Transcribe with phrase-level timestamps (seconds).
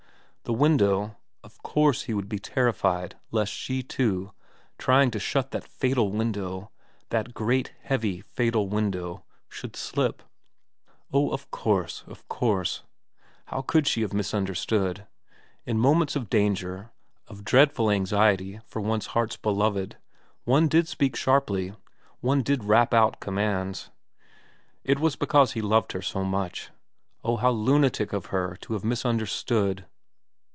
[0.43, 1.15] The window
[1.45, 4.33] of course he would be terrified lest she too,
[4.77, 6.71] trying to shut that fatal window,
[7.07, 10.21] that great heavy fatal window, should slip....
[11.13, 12.83] Oh, of course, of course
[13.45, 15.07] how could she have misunderstood
[15.65, 16.91] in moments of danger,
[17.29, 19.95] of dreadful anxiety for one's heart's beloved,
[20.43, 21.75] one did speak sharply,
[22.19, 23.89] one did rap out commands.
[24.83, 26.71] It was because he loved her so much....
[27.23, 29.85] Oh, how lunatic of her to have misunderstood